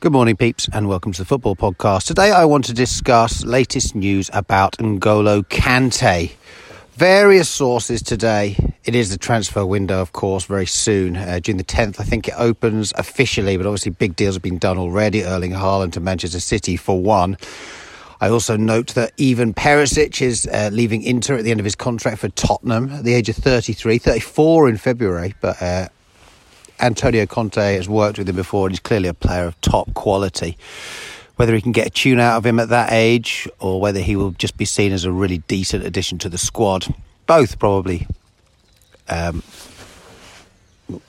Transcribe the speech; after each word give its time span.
Good 0.00 0.12
morning, 0.12 0.38
peeps, 0.38 0.66
and 0.72 0.88
welcome 0.88 1.12
to 1.12 1.20
the 1.20 1.26
Football 1.26 1.56
Podcast. 1.56 2.06
Today, 2.06 2.30
I 2.30 2.46
want 2.46 2.64
to 2.64 2.72
discuss 2.72 3.44
latest 3.44 3.94
news 3.94 4.30
about 4.32 4.78
N'Golo 4.78 5.42
Kante. 5.42 6.32
Various 6.94 7.50
sources 7.50 8.00
today. 8.00 8.56
It 8.84 8.94
is 8.94 9.10
the 9.10 9.18
transfer 9.18 9.66
window, 9.66 10.00
of 10.00 10.12
course, 10.12 10.46
very 10.46 10.64
soon. 10.64 11.18
Uh, 11.18 11.38
June 11.40 11.58
the 11.58 11.64
10th, 11.64 12.00
I 12.00 12.04
think 12.04 12.28
it 12.28 12.34
opens 12.38 12.94
officially, 12.96 13.58
but 13.58 13.66
obviously, 13.66 13.90
big 13.90 14.16
deals 14.16 14.36
have 14.36 14.42
been 14.42 14.56
done 14.56 14.78
already. 14.78 15.22
Erling 15.22 15.52
Haaland 15.52 15.92
to 15.92 16.00
Manchester 16.00 16.40
City 16.40 16.78
for 16.78 16.98
one. 16.98 17.36
I 18.22 18.30
also 18.30 18.56
note 18.56 18.94
that 18.94 19.12
even 19.18 19.52
Perisic 19.52 20.22
is 20.22 20.46
uh, 20.46 20.70
leaving 20.72 21.02
Inter 21.02 21.36
at 21.36 21.44
the 21.44 21.50
end 21.50 21.60
of 21.60 21.64
his 21.64 21.76
contract 21.76 22.20
for 22.20 22.30
Tottenham 22.30 22.90
at 22.90 23.04
the 23.04 23.12
age 23.12 23.28
of 23.28 23.36
33, 23.36 23.98
34 23.98 24.70
in 24.70 24.78
February, 24.78 25.34
but 25.42 25.60
uh, 25.60 25.88
Antonio 26.80 27.26
Conte 27.26 27.76
has 27.76 27.88
worked 27.88 28.18
with 28.18 28.28
him 28.28 28.36
before 28.36 28.66
and 28.66 28.72
he's 28.72 28.80
clearly 28.80 29.08
a 29.08 29.14
player 29.14 29.44
of 29.44 29.60
top 29.60 29.92
quality. 29.94 30.56
Whether 31.36 31.54
he 31.54 31.62
can 31.62 31.72
get 31.72 31.86
a 31.86 31.90
tune 31.90 32.20
out 32.20 32.36
of 32.36 32.44
him 32.44 32.60
at 32.60 32.68
that 32.68 32.92
age 32.92 33.48
or 33.58 33.80
whether 33.80 34.00
he 34.00 34.16
will 34.16 34.32
just 34.32 34.56
be 34.56 34.64
seen 34.64 34.92
as 34.92 35.04
a 35.04 35.12
really 35.12 35.38
decent 35.48 35.84
addition 35.84 36.18
to 36.18 36.28
the 36.28 36.38
squad, 36.38 36.94
both 37.26 37.58
probably. 37.58 38.06
Um, 39.08 39.42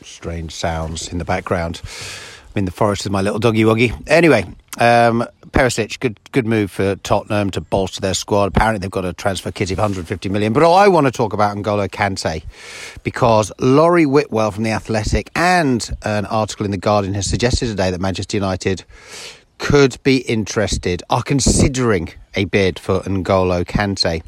strange 0.04 0.54
sounds 0.54 1.10
in 1.10 1.18
the 1.18 1.26
background. 1.26 1.82
I'm 2.54 2.60
in 2.60 2.66
the 2.66 2.72
forest 2.72 3.04
with 3.04 3.12
my 3.12 3.22
little 3.22 3.40
doggy 3.40 3.64
woggy. 3.64 3.94
Anyway, 4.08 4.46
um, 4.80 5.26
Perisic, 5.52 6.00
good 6.00 6.20
good 6.32 6.46
move 6.46 6.72
for 6.72 6.96
Tottenham 6.98 7.50
to 7.52 7.62
bolster 7.62 8.00
their 8.00 8.14
squad. 8.14 8.48
Apparently, 8.48 8.80
they've 8.80 8.92
got 8.92 9.06
a 9.06 9.14
transfer 9.14 9.52
kitty 9.52 9.74
of 9.74 9.80
150 9.80 10.30
million. 10.30 10.54
But 10.54 10.64
all 10.64 10.76
I 10.76 10.88
want 10.88 11.08
to 11.08 11.12
talk 11.12 11.34
about 11.34 11.58
N'Golo 11.58 11.90
Kante 11.90 12.44
because 13.04 13.52
Laurie 13.60 14.06
Whitwell 14.06 14.52
from 14.52 14.64
the 14.64 14.72
Athletic 14.72 15.30
and 15.36 15.90
an 16.04 16.26
article 16.26 16.66
in 16.66 16.72
the 16.72 16.78
Guardian 16.78 17.14
has 17.16 17.30
suggested 17.30 17.68
today 17.68 17.92
that 17.92 18.00
Manchester 18.00 18.38
United 18.38 18.86
could 19.62 20.02
be 20.02 20.18
interested, 20.18 21.04
are 21.12 21.22
considering 21.22 22.10
a 22.34 22.46
bid 22.46 22.80
for 22.80 23.02
N'Golo 23.02 23.64
Kante. 23.64 24.24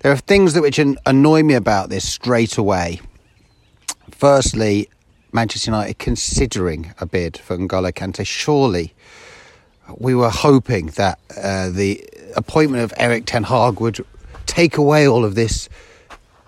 There 0.00 0.10
are 0.10 0.16
things 0.16 0.54
that 0.54 0.62
which 0.62 0.78
annoy 0.78 1.42
me 1.42 1.54
about 1.54 1.90
this 1.90 2.08
straight 2.08 2.56
away. 2.56 3.00
Firstly, 4.10 4.88
Manchester 5.32 5.70
United 5.70 5.98
considering 5.98 6.94
a 6.98 7.04
bid 7.04 7.36
for 7.36 7.58
N'Golo 7.58 7.92
Kante. 7.92 8.26
Surely 8.26 8.94
we 9.98 10.14
were 10.14 10.30
hoping 10.30 10.86
that 10.96 11.18
uh, 11.36 11.70
the 11.70 12.04
appointment 12.36 12.82
of 12.82 12.92
Erik 12.96 13.26
Ten 13.26 13.44
Hag 13.44 13.80
would 13.80 14.04
take 14.46 14.76
away 14.76 15.06
all 15.06 15.24
of 15.24 15.34
this 15.34 15.68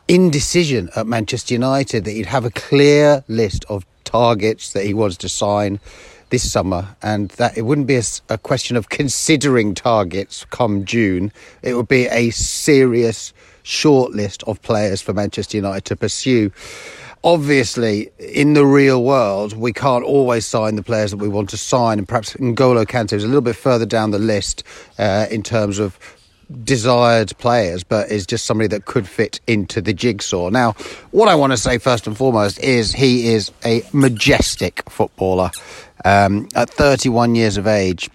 indecision 0.09 0.91
at 0.97 1.07
Manchester 1.07 1.55
United, 1.55 2.05
that 2.05 2.13
he'd 2.13 2.27
have 2.27 2.45
a 2.45 2.51
clear 2.51 3.25
list 3.29 3.65
of 3.69 3.87
targets 4.05 4.73
that 4.73 4.85
he 4.85 4.93
wants 4.95 5.17
to 5.19 5.29
sign 5.29 5.81
this 6.31 6.51
summer, 6.51 6.97
and 7.03 7.29
that 7.33 7.57
it 7.57 7.63
wouldn't 7.63 7.87
be 7.87 7.97
a, 7.97 8.03
a 8.29 8.39
question 8.39 8.77
of 8.77 8.89
considering 8.89 9.75
targets 9.75 10.45
come 10.47 10.85
June. 10.85 11.33
It 11.63 11.75
would 11.75 11.89
be 11.89 12.07
a 12.07 12.31
serious 12.31 13.33
short 13.63 14.13
list 14.13 14.43
of 14.45 14.61
players 14.63 15.01
for 15.01 15.13
Manchester 15.13 15.57
United 15.57 15.85
to 15.85 15.97
pursue 15.97 16.51
obviously, 17.25 18.11
in 18.19 18.55
the 18.55 18.67
real 18.67 19.03
world, 19.03 19.57
we 19.57 19.73
can't 19.73 20.05
always 20.05 20.47
sign 20.47 20.77
the 20.77 20.83
players 20.83 21.11
that 21.13 21.19
we 21.19 21.29
want 21.29 21.51
to 21.51 21.57
sign, 21.57 21.99
and 21.99 22.09
perhaps 22.09 22.35
N'Golo 22.35 22.85
Kante 22.85 23.15
is 23.15 23.25
a 23.25 23.27
little 23.27 23.43
bit 23.43 23.57
further 23.57 23.87
down 23.87 24.11
the 24.11 24.19
list 24.19 24.65
uh, 24.99 25.27
in 25.31 25.43
terms 25.43 25.79
of 25.79 25.99
desired 26.65 27.37
players, 27.39 27.83
but 27.83 28.11
is 28.11 28.27
just 28.27 28.45
somebody 28.45 28.69
that 28.69 28.85
could 28.85 29.09
fit 29.09 29.41
into 29.47 29.81
the 29.81 29.93
jigsaw. 29.93 30.51
Now, 30.51 30.73
what 31.11 31.29
I 31.29 31.35
want 31.35 31.53
to 31.53 31.57
say 31.57 31.79
first 31.79 32.07
and 32.07 32.17
foremost 32.17 32.59
is 32.61 32.93
he 32.93 33.29
is 33.29 33.51
a 33.65 33.83
majestic 33.93 34.83
footballer. 34.91 35.51
Um, 36.05 36.49
at 36.55 36.69
31 36.69 37.37
years 37.37 37.57
of 37.57 37.67
age, 37.67 38.11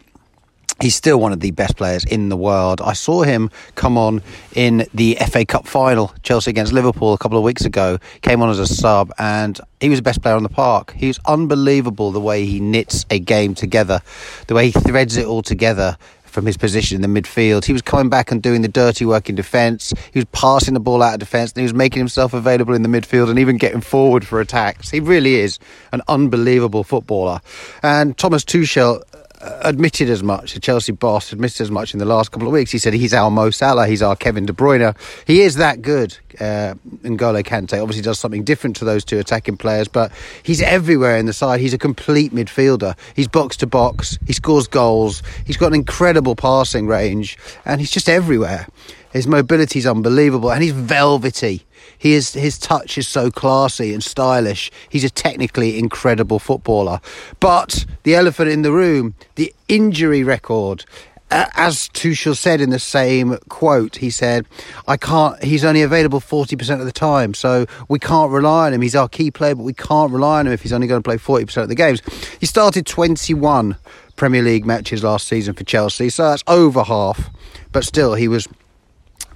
He's 0.79 0.95
still 0.95 1.19
one 1.19 1.33
of 1.33 1.39
the 1.39 1.51
best 1.51 1.75
players 1.75 2.03
in 2.05 2.29
the 2.29 2.37
world. 2.37 2.81
I 2.81 2.93
saw 2.93 3.23
him 3.23 3.49
come 3.75 3.97
on 3.97 4.21
in 4.53 4.85
the 4.93 5.17
FA 5.29 5.45
Cup 5.45 5.67
final, 5.67 6.13
Chelsea 6.21 6.51
against 6.51 6.71
Liverpool, 6.71 7.13
a 7.13 7.17
couple 7.17 7.37
of 7.37 7.43
weeks 7.43 7.65
ago. 7.65 7.97
Came 8.21 8.41
on 8.41 8.49
as 8.49 8.59
a 8.59 8.67
sub, 8.67 9.11
and 9.17 9.59
he 9.79 9.89
was 9.89 9.99
the 9.99 10.03
best 10.03 10.21
player 10.21 10.35
on 10.35 10.43
the 10.43 10.49
park. 10.49 10.93
He 10.95 11.07
was 11.07 11.19
unbelievable 11.25 12.11
the 12.11 12.21
way 12.21 12.45
he 12.45 12.59
knits 12.59 13.05
a 13.09 13.19
game 13.19 13.55
together, 13.55 14.01
the 14.47 14.53
way 14.53 14.69
he 14.69 14.79
threads 14.79 15.17
it 15.17 15.25
all 15.25 15.41
together 15.41 15.97
from 16.37 16.45
his 16.45 16.55
position 16.55 17.03
in 17.03 17.11
the 17.11 17.21
midfield. 17.21 17.65
He 17.65 17.73
was 17.73 17.81
coming 17.81 18.09
back 18.09 18.31
and 18.31 18.43
doing 18.43 18.61
the 18.61 18.67
dirty 18.67 19.05
work 19.05 19.27
in 19.27 19.33
defence. 19.33 19.91
He 20.13 20.19
was 20.19 20.25
passing 20.33 20.75
the 20.75 20.79
ball 20.79 21.01
out 21.01 21.15
of 21.15 21.19
defence 21.19 21.51
and 21.51 21.61
he 21.61 21.63
was 21.63 21.73
making 21.73 21.99
himself 21.99 22.31
available 22.35 22.75
in 22.75 22.83
the 22.83 22.89
midfield 22.89 23.31
and 23.31 23.39
even 23.39 23.57
getting 23.57 23.81
forward 23.81 24.23
for 24.23 24.39
attacks. 24.39 24.91
He 24.91 24.99
really 24.99 25.37
is 25.37 25.57
an 25.91 26.03
unbelievable 26.07 26.83
footballer. 26.83 27.41
And 27.81 28.15
Thomas 28.19 28.45
Tuchel 28.45 29.01
admitted 29.41 30.09
as 30.09 30.23
much. 30.23 30.53
The 30.53 30.59
Chelsea 30.59 30.91
boss 30.91 31.31
admitted 31.31 31.61
as 31.61 31.71
much 31.71 31.93
in 31.93 31.99
the 31.99 32.05
last 32.05 32.31
couple 32.31 32.47
of 32.47 32.53
weeks. 32.53 32.71
He 32.71 32.79
said 32.79 32.93
he's 32.93 33.13
our 33.13 33.29
Mo 33.29 33.49
Salah, 33.49 33.87
he's 33.87 34.01
our 34.01 34.15
Kevin 34.15 34.45
De 34.45 34.53
Bruyne. 34.53 34.95
He 35.25 35.41
is 35.41 35.55
that 35.55 35.81
good. 35.81 36.17
Uh, 36.39 36.75
N'Golo 37.03 37.43
Kante 37.43 37.81
obviously 37.81 38.01
does 38.01 38.19
something 38.19 38.43
different 38.43 38.75
to 38.77 38.85
those 38.85 39.05
two 39.05 39.19
attacking 39.19 39.57
players, 39.57 39.87
but 39.87 40.11
he's 40.43 40.61
everywhere 40.61 41.17
in 41.17 41.25
the 41.25 41.33
side. 41.33 41.59
He's 41.59 41.73
a 41.73 41.77
complete 41.77 42.33
midfielder. 42.33 42.97
He's 43.15 43.27
box 43.27 43.57
to 43.57 43.67
box. 43.67 44.17
He 44.25 44.33
scores 44.33 44.67
goals. 44.67 45.21
He's 45.45 45.57
got 45.57 45.67
an 45.67 45.75
incredible 45.75 46.35
passing 46.35 46.87
range, 46.87 47.37
and 47.65 47.79
he's 47.79 47.91
just 47.91 48.09
everywhere. 48.09 48.67
His 49.13 49.27
mobility 49.27 49.79
is 49.79 49.87
unbelievable, 49.87 50.51
and 50.51 50.63
he's 50.63 50.73
velvety. 50.73 51.66
He 51.97 52.13
is 52.13 52.33
his 52.33 52.57
touch 52.57 52.97
is 52.97 53.07
so 53.07 53.31
classy 53.31 53.93
and 53.93 54.03
stylish. 54.03 54.71
He's 54.89 55.03
a 55.03 55.09
technically 55.09 55.79
incredible 55.79 56.39
footballer. 56.39 57.01
But 57.39 57.85
the 58.03 58.15
elephant 58.15 58.49
in 58.49 58.61
the 58.61 58.71
room, 58.71 59.15
the 59.35 59.53
injury 59.67 60.23
record. 60.23 60.85
as 61.29 61.89
Tuchel 61.89 62.37
said 62.37 62.61
in 62.61 62.69
the 62.69 62.79
same 62.79 63.37
quote, 63.49 63.97
he 63.97 64.09
said, 64.09 64.45
"I 64.87 64.95
can't. 64.95 65.43
He's 65.43 65.65
only 65.65 65.81
available 65.81 66.19
forty 66.19 66.55
percent 66.55 66.79
of 66.79 66.85
the 66.85 66.93
time, 66.93 67.33
so 67.33 67.65
we 67.89 67.99
can't 67.99 68.31
rely 68.31 68.67
on 68.67 68.73
him. 68.73 68.81
He's 68.81 68.95
our 68.95 69.09
key 69.09 69.29
player, 69.29 69.55
but 69.55 69.63
we 69.63 69.73
can't 69.73 70.11
rely 70.11 70.39
on 70.39 70.47
him 70.47 70.53
if 70.53 70.61
he's 70.61 70.73
only 70.73 70.87
going 70.87 71.01
to 71.01 71.07
play 71.07 71.17
forty 71.17 71.45
percent 71.45 71.63
of 71.63 71.69
the 71.69 71.75
games." 71.75 72.01
He 72.39 72.45
started 72.45 72.85
twenty-one 72.85 73.75
Premier 74.15 74.41
League 74.41 74.65
matches 74.65 75.03
last 75.03 75.27
season 75.27 75.53
for 75.53 75.63
Chelsea, 75.63 76.09
so 76.09 76.29
that's 76.29 76.43
over 76.47 76.83
half. 76.83 77.29
But 77.73 77.83
still, 77.83 78.13
he 78.15 78.27
was 78.27 78.47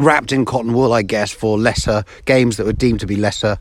wrapped 0.01 0.31
in 0.31 0.45
cotton 0.45 0.73
wool, 0.73 0.93
I 0.93 1.03
guess, 1.03 1.31
for 1.31 1.57
lesser 1.57 2.03
games 2.25 2.57
that 2.57 2.65
were 2.65 2.73
deemed 2.73 2.99
to 3.01 3.07
be 3.07 3.15
lesser 3.15 3.59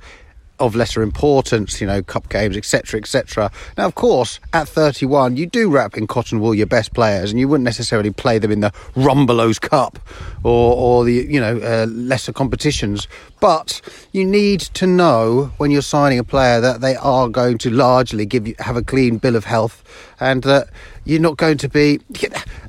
of 0.61 0.77
lesser 0.77 1.03
importance, 1.03 1.81
you 1.81 1.87
know, 1.87 2.03
cup 2.03 2.29
games, 2.29 2.57
etc., 2.57 3.01
etc. 3.01 3.51
Now, 3.79 3.87
of 3.87 3.95
course, 3.95 4.39
at 4.53 4.69
31, 4.69 5.37
you 5.37 5.47
do 5.47 5.71
wrap 5.71 5.97
in 5.97 6.07
cotton 6.07 6.39
wool 6.39 6.55
your 6.55 6.67
best 6.67 6.93
players, 6.93 7.31
and 7.31 7.41
you 7.41 7.49
wouldn't 7.49 7.65
necessarily 7.65 8.11
play 8.11 8.39
them 8.39 8.53
in 8.53 8.61
the 8.61 8.71
Rumbelows 8.95 9.61
Cup 9.61 9.99
or, 10.45 10.75
or 10.77 11.05
the, 11.05 11.13
you 11.13 11.41
know, 11.41 11.59
uh, 11.59 11.87
lesser 11.87 12.33
competitions. 12.33 13.09
But 13.41 13.81
you 14.13 14.25
need 14.27 14.61
to 14.61 14.87
know 14.87 15.53
when 15.57 15.71
you're 15.71 15.83
signing 15.83 16.19
a 16.19 16.25
player 16.25 16.61
that 16.61 16.83
they 16.83 16.95
are 16.97 17.29
going 17.29 17.57
to 17.59 17.71
largely 17.71 18.27
give 18.27 18.47
you 18.47 18.55
have 18.59 18.77
a 18.77 18.83
clean 18.83 19.17
bill 19.17 19.37
of 19.37 19.47
health, 19.47 19.83
and 20.21 20.43
that 20.43 20.69
you're 21.11 21.21
not 21.21 21.37
going 21.37 21.59
to 21.59 21.69
be. 21.69 22.01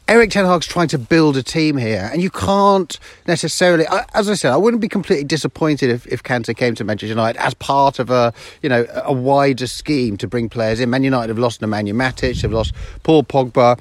Erik 0.08 0.32
Ten 0.32 0.46
Hag's 0.46 0.66
trying 0.66 0.88
to 0.88 0.98
build 0.98 1.38
a 1.38 1.44
team 1.44 1.78
here, 1.78 2.10
and 2.12 2.24
you 2.24 2.32
can't 2.32 3.00
necessarily. 3.28 3.86
As 4.16 4.30
I 4.30 4.34
said, 4.34 4.52
I 4.52 4.58
wouldn't 4.58 4.82
be 4.82 4.90
completely 4.90 5.26
disappointed 5.26 5.92
if, 5.92 6.08
if 6.08 6.24
Kante 6.24 6.58
came 6.58 6.74
to 6.76 6.84
Manchester 6.84 7.12
United 7.12 7.40
as 7.40 7.54
part 7.54 8.00
of 8.00 8.10
a 8.10 8.34
you 8.64 8.70
know 8.70 8.86
a 8.96 9.14
wider 9.14 9.68
scheme 9.68 10.18
to 10.18 10.28
bring 10.28 10.50
players 10.50 10.80
in. 10.80 10.90
Man 10.90 11.04
United 11.04 11.30
have 11.30 11.38
lost 11.38 11.62
Nemanja 11.62 11.94
Matic, 11.94 12.42
they've 12.42 12.52
lost 12.52 12.74
Paul 13.04 13.24
Pogba, 13.24 13.80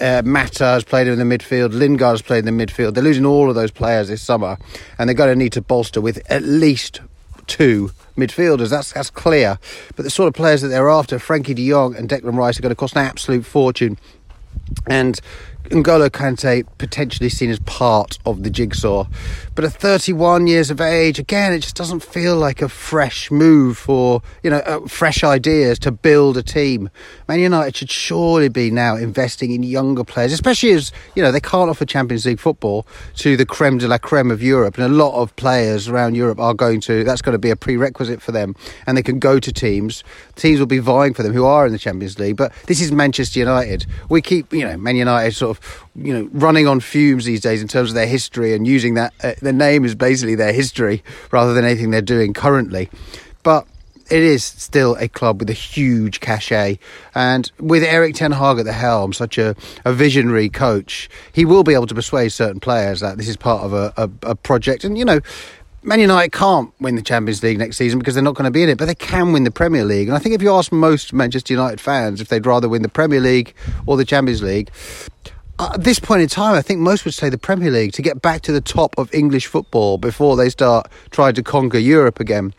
uh, 0.00 0.22
Mata 0.24 0.64
has 0.64 0.84
played 0.84 1.06
in 1.06 1.18
the 1.18 1.24
midfield, 1.24 1.74
Lingard 1.74 2.12
has 2.12 2.22
played 2.22 2.46
in 2.46 2.56
the 2.56 2.66
midfield. 2.66 2.94
They're 2.94 3.04
losing 3.04 3.26
all 3.26 3.50
of 3.50 3.54
those 3.54 3.70
players 3.70 4.08
this 4.08 4.22
summer, 4.22 4.56
and 4.98 5.06
they're 5.06 5.14
going 5.14 5.30
to 5.30 5.36
need 5.36 5.52
to 5.52 5.60
bolster 5.60 6.00
with 6.00 6.22
at 6.30 6.42
least 6.42 7.02
two 7.48 7.90
midfielders. 8.16 8.70
That's 8.70 8.92
that's 8.92 9.10
clear. 9.10 9.58
But 9.96 10.04
the 10.04 10.10
sort 10.10 10.28
of 10.28 10.34
players 10.34 10.62
that 10.62 10.68
they're 10.68 10.90
after, 10.90 11.18
Frenkie 11.18 11.54
De 11.54 11.68
Jong 11.68 11.96
and 11.96 12.08
Declan 12.08 12.36
Rice, 12.36 12.58
are 12.58 12.62
going 12.62 12.70
to 12.70 12.76
cost 12.76 12.94
an 12.94 13.04
absolute 13.04 13.44
fortune. 13.44 13.98
And 14.86 15.20
N'Golo 15.70 16.08
Kante 16.08 16.66
potentially 16.78 17.28
seen 17.28 17.50
as 17.50 17.58
part 17.60 18.18
of 18.24 18.42
the 18.42 18.48
jigsaw. 18.48 19.06
But 19.54 19.64
at 19.64 19.72
31 19.72 20.46
years 20.46 20.70
of 20.70 20.80
age, 20.80 21.18
again, 21.18 21.52
it 21.52 21.60
just 21.60 21.76
doesn't 21.76 22.02
feel 22.02 22.36
like 22.36 22.62
a 22.62 22.68
fresh 22.68 23.30
move 23.30 23.76
for, 23.76 24.22
you 24.42 24.50
know, 24.50 24.58
uh, 24.58 24.86
fresh 24.86 25.22
ideas 25.22 25.78
to 25.80 25.90
build 25.90 26.38
a 26.38 26.42
team. 26.42 26.88
Man 27.28 27.40
United 27.40 27.76
should 27.76 27.90
surely 27.90 28.48
be 28.48 28.70
now 28.70 28.96
investing 28.96 29.50
in 29.50 29.62
younger 29.62 30.04
players, 30.04 30.32
especially 30.32 30.70
as, 30.70 30.90
you 31.14 31.22
know, 31.22 31.30
they 31.30 31.40
can't 31.40 31.68
offer 31.68 31.84
Champions 31.84 32.24
League 32.24 32.40
football 32.40 32.86
to 33.16 33.36
the 33.36 33.44
creme 33.44 33.78
de 33.78 33.88
la 33.88 33.98
creme 33.98 34.30
of 34.30 34.42
Europe. 34.42 34.78
And 34.78 34.86
a 34.86 34.96
lot 34.96 35.20
of 35.20 35.34
players 35.36 35.88
around 35.88 36.14
Europe 36.14 36.38
are 36.38 36.54
going 36.54 36.80
to, 36.82 37.04
that's 37.04 37.20
going 37.20 37.34
to 37.34 37.38
be 37.38 37.50
a 37.50 37.56
prerequisite 37.56 38.22
for 38.22 38.32
them. 38.32 38.54
And 38.86 38.96
they 38.96 39.02
can 39.02 39.18
go 39.18 39.38
to 39.38 39.52
teams. 39.52 40.02
Teams 40.36 40.60
will 40.60 40.66
be 40.66 40.78
vying 40.78 41.12
for 41.12 41.22
them 41.22 41.34
who 41.34 41.44
are 41.44 41.66
in 41.66 41.72
the 41.72 41.78
Champions 41.78 42.18
League. 42.18 42.36
But 42.36 42.54
this 42.66 42.80
is 42.80 42.90
Manchester 42.90 43.40
United. 43.40 43.84
We 44.08 44.22
keep, 44.22 44.50
you 44.58 44.64
know, 44.64 44.76
Man 44.76 44.96
United 44.96 45.34
sort 45.34 45.56
of 45.56 45.86
you 45.94 46.12
know 46.12 46.28
running 46.32 46.66
on 46.66 46.80
fumes 46.80 47.24
these 47.24 47.40
days 47.40 47.62
in 47.62 47.68
terms 47.68 47.90
of 47.90 47.94
their 47.94 48.06
history 48.06 48.54
and 48.54 48.66
using 48.66 48.94
that 48.94 49.12
uh, 49.22 49.32
their 49.40 49.52
name 49.52 49.84
is 49.84 49.94
basically 49.94 50.34
their 50.34 50.52
history 50.52 51.02
rather 51.30 51.54
than 51.54 51.64
anything 51.64 51.90
they're 51.90 52.02
doing 52.02 52.34
currently. 52.34 52.90
But 53.42 53.66
it 54.10 54.22
is 54.22 54.42
still 54.42 54.96
a 54.98 55.08
club 55.08 55.40
with 55.40 55.50
a 55.50 55.54
huge 55.54 56.20
cachet, 56.20 56.78
and 57.14 57.50
with 57.60 57.82
Erik 57.82 58.14
Ten 58.14 58.32
Hag 58.32 58.58
at 58.58 58.64
the 58.64 58.72
helm, 58.72 59.12
such 59.12 59.36
a, 59.38 59.54
a 59.84 59.92
visionary 59.92 60.48
coach, 60.48 61.10
he 61.32 61.44
will 61.44 61.62
be 61.62 61.74
able 61.74 61.86
to 61.86 61.94
persuade 61.94 62.30
certain 62.30 62.60
players 62.60 63.00
that 63.00 63.18
this 63.18 63.28
is 63.28 63.36
part 63.36 63.62
of 63.62 63.72
a, 63.72 63.92
a, 63.96 64.10
a 64.30 64.34
project. 64.34 64.84
And 64.84 64.96
you 64.96 65.04
know, 65.04 65.20
Man 65.82 66.00
United 66.00 66.32
can't 66.32 66.72
win 66.80 66.96
the 66.96 67.02
Champions 67.02 67.40
League 67.42 67.56
next 67.56 67.76
season 67.76 68.00
because 68.00 68.14
they're 68.14 68.22
not 68.22 68.34
going 68.34 68.46
to 68.46 68.50
be 68.50 68.64
in 68.64 68.68
it, 68.68 68.78
but 68.78 68.86
they 68.86 68.96
can 68.96 69.32
win 69.32 69.44
the 69.44 69.50
Premier 69.52 69.84
League. 69.84 70.08
And 70.08 70.16
I 70.16 70.18
think 70.18 70.34
if 70.34 70.42
you 70.42 70.52
ask 70.52 70.72
most 70.72 71.12
Manchester 71.12 71.54
United 71.54 71.80
fans 71.80 72.20
if 72.20 72.28
they'd 72.28 72.44
rather 72.44 72.68
win 72.68 72.82
the 72.82 72.88
Premier 72.88 73.20
League 73.20 73.54
or 73.86 73.96
the 73.96 74.04
Champions 74.04 74.42
League, 74.42 74.70
at 75.60 75.84
this 75.84 76.00
point 76.00 76.22
in 76.22 76.28
time, 76.28 76.54
I 76.54 76.62
think 76.62 76.80
most 76.80 77.04
would 77.04 77.14
say 77.14 77.28
the 77.28 77.38
Premier 77.38 77.70
League 77.70 77.92
to 77.92 78.02
get 78.02 78.20
back 78.20 78.42
to 78.42 78.52
the 78.52 78.60
top 78.60 78.98
of 78.98 79.12
English 79.14 79.46
football 79.46 79.98
before 79.98 80.36
they 80.36 80.50
start 80.50 80.90
trying 81.10 81.34
to 81.34 81.44
conquer 81.44 81.78
Europe 81.78 82.18
again 82.18 82.54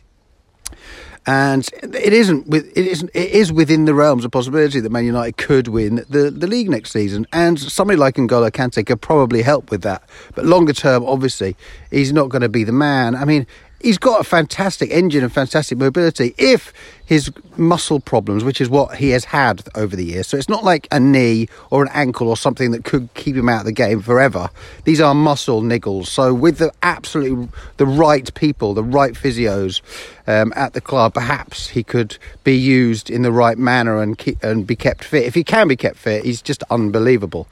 and 1.25 1.69
it 1.83 2.13
isn't 2.13 2.53
it 2.53 2.75
isn't 2.75 3.11
it 3.13 3.31
is 3.31 3.51
within 3.51 3.85
the 3.85 3.93
realms 3.93 4.25
of 4.25 4.31
possibility 4.31 4.79
that 4.79 4.89
Man 4.89 5.05
United 5.05 5.37
could 5.37 5.67
win 5.67 6.05
the, 6.09 6.31
the 6.31 6.47
league 6.47 6.69
next 6.69 6.91
season. 6.91 7.27
And 7.33 7.59
somebody 7.59 7.97
like 7.97 8.15
N'Golo 8.15 8.49
Kante 8.51 8.85
could 8.85 9.01
probably 9.01 9.41
help 9.41 9.71
with 9.71 9.81
that. 9.83 10.03
But 10.35 10.45
longer 10.45 10.73
term 10.73 11.03
obviously 11.05 11.55
he's 11.91 12.13
not 12.13 12.29
going 12.29 12.41
to 12.41 12.49
be 12.49 12.63
the 12.63 12.71
man. 12.71 13.15
I 13.15 13.25
mean 13.25 13.45
he's 13.81 13.97
got 13.97 14.21
a 14.21 14.23
fantastic 14.23 14.91
engine 14.91 15.23
and 15.23 15.31
fantastic 15.31 15.77
mobility 15.77 16.35
if 16.37 16.73
his 17.05 17.31
muscle 17.57 17.99
problems, 17.99 18.43
which 18.43 18.61
is 18.61 18.69
what 18.69 18.95
he 18.97 19.09
has 19.09 19.25
had 19.25 19.63
over 19.73 19.95
the 19.95 20.05
years. 20.05 20.27
So 20.27 20.37
it's 20.37 20.47
not 20.47 20.63
like 20.63 20.87
a 20.91 20.99
knee 20.99 21.47
or 21.71 21.81
an 21.81 21.89
ankle 21.91 22.29
or 22.29 22.37
something 22.37 22.69
that 22.71 22.83
could 22.83 23.11
keep 23.15 23.35
him 23.35 23.49
out 23.49 23.61
of 23.61 23.65
the 23.65 23.71
game 23.71 24.01
forever. 24.01 24.49
These 24.83 25.01
are 25.01 25.15
muscle 25.15 25.63
niggles. 25.63 26.05
So 26.05 26.33
with 26.35 26.59
the 26.59 26.71
absolutely 26.83 27.49
the 27.77 27.87
right 27.87 28.31
people, 28.35 28.75
the 28.75 28.83
right 28.83 29.13
physios 29.13 29.81
um, 30.27 30.53
at 30.55 30.73
the 30.73 30.81
club, 30.81 31.15
perhaps 31.15 31.69
he 31.69 31.83
could 31.83 32.17
be 32.43 32.55
used 32.55 33.09
in 33.09 33.23
the 33.23 33.31
right 33.31 33.57
manner 33.57 33.99
and 34.01 34.15
keep, 34.15 34.43
and 34.43 34.67
be 34.67 34.75
kept 34.75 35.03
fit. 35.03 35.23
If 35.23 35.33
he 35.33 35.43
can 35.43 35.67
be 35.67 35.75
kept 35.75 35.97
fit, 35.97 36.23
he's 36.23 36.43
just 36.43 36.63
unbelievable. 36.69 37.47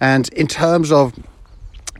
And 0.00 0.28
in 0.28 0.46
terms 0.46 0.92
of 0.92 1.12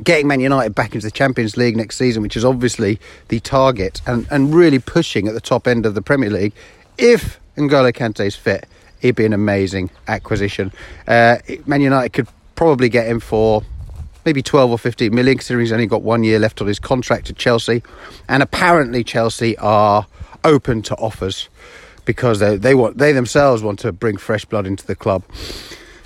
getting 0.03 0.27
Man 0.27 0.41
United 0.41 0.75
back 0.75 0.95
into 0.95 1.07
the 1.07 1.11
Champions 1.11 1.57
League 1.57 1.77
next 1.77 1.97
season, 1.97 2.23
which 2.23 2.37
is 2.37 2.45
obviously 2.45 2.99
the 3.29 3.41
target, 3.41 4.01
and, 4.07 4.27
and 4.31 4.55
really 4.55 4.79
pushing 4.79 5.29
at 5.29 5.35
the 5.35 5.41
top 5.41 5.67
end 5.67 5.87
of 5.87 5.95
the 5.95 6.03
Premier 6.03 6.31
League. 6.31 6.53
If 6.99 7.41
N'Golo 7.57 8.21
is 8.25 8.37
fit, 8.37 8.67
he'd 9.01 9.17
be 9.17 9.25
an 9.25 9.33
amazing 9.33 9.91
acquisition. 10.09 10.73
Uh, 11.07 11.39
Man 11.67 11.81
United 11.81 12.13
could 12.13 12.29
probably 12.55 12.89
get 12.89 13.07
him 13.07 13.21
for 13.21 13.63
maybe 14.25 14.43
12 14.43 14.71
or 14.71 14.79
15 14.79 15.15
million, 15.15 15.37
considering 15.37 15.65
he's 15.65 15.73
only 15.73 15.87
got 15.87 16.03
one 16.03 16.23
year 16.23 16.39
left 16.39 16.61
on 16.61 16.69
his 16.69 16.79
contract 16.79 17.29
at 17.31 17.37
Chelsea. 17.37 17.83
And 18.29 18.43
apparently, 18.43 19.05
Chelsea 19.05 19.57
are 19.59 20.07
open 20.45 20.83
to 20.83 20.95
offers 20.97 21.49
because 22.05 22.41
they, 22.41 22.57
they 22.57 22.75
want 22.75 22.99
they 22.99 23.13
themselves 23.13 23.63
want 23.63 23.79
to 23.81 23.93
bring 23.93 24.17
fresh 24.17 24.45
blood 24.45 24.67
into 24.67 24.87
the 24.87 24.97
club. 24.97 25.23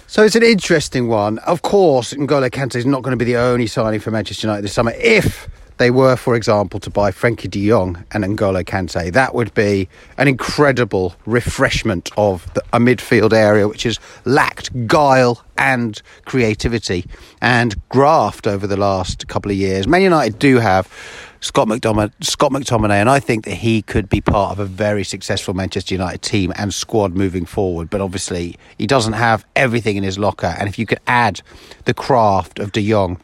So 0.08 0.22
it's 0.22 0.36
an 0.36 0.44
interesting 0.44 1.08
one. 1.08 1.38
Of 1.40 1.62
course, 1.62 2.14
N'Golo 2.14 2.48
Kante 2.48 2.76
is 2.76 2.86
not 2.86 3.02
going 3.02 3.10
to 3.10 3.16
be 3.16 3.24
the 3.24 3.38
only 3.38 3.66
signing 3.66 3.98
for 3.98 4.12
Manchester 4.12 4.46
United 4.46 4.62
this 4.62 4.72
summer. 4.72 4.92
If 4.92 5.48
they 5.78 5.90
were, 5.90 6.14
for 6.14 6.36
example, 6.36 6.78
to 6.80 6.90
buy 6.90 7.10
Frenkie 7.10 7.50
de 7.50 7.68
Jong 7.68 8.04
and 8.12 8.22
N'Golo 8.22 8.64
Kante, 8.64 9.12
that 9.12 9.34
would 9.34 9.52
be 9.54 9.88
an 10.16 10.28
incredible 10.28 11.16
refreshment 11.26 12.12
of 12.16 12.52
the, 12.54 12.62
a 12.72 12.78
midfield 12.78 13.32
area 13.32 13.66
which 13.66 13.82
has 13.82 13.98
lacked 14.24 14.86
guile 14.86 15.42
and 15.58 16.00
creativity 16.24 17.04
and 17.42 17.74
graft 17.88 18.46
over 18.46 18.68
the 18.68 18.76
last 18.76 19.26
couple 19.26 19.50
of 19.50 19.56
years. 19.56 19.88
Man 19.88 20.02
United 20.02 20.38
do 20.38 20.58
have 20.60 20.86
Scott 21.40 21.68
McDominay, 21.68 22.12
Scott 22.24 22.52
McTominay, 22.52 23.00
and 23.00 23.10
I 23.10 23.20
think 23.20 23.44
that 23.44 23.54
he 23.54 23.82
could 23.82 24.08
be 24.08 24.20
part 24.20 24.52
of 24.52 24.58
a 24.58 24.64
very 24.64 25.04
successful 25.04 25.54
Manchester 25.54 25.94
United 25.94 26.22
team 26.22 26.52
and 26.56 26.72
squad 26.72 27.14
moving 27.14 27.44
forward. 27.44 27.90
But 27.90 28.00
obviously, 28.00 28.56
he 28.78 28.86
doesn't 28.86 29.14
have 29.14 29.44
everything 29.54 29.96
in 29.96 30.02
his 30.02 30.18
locker. 30.18 30.54
And 30.58 30.68
if 30.68 30.78
you 30.78 30.86
could 30.86 31.00
add 31.06 31.40
the 31.84 31.94
craft 31.94 32.58
of 32.58 32.72
De 32.72 32.88
Jong 32.88 33.20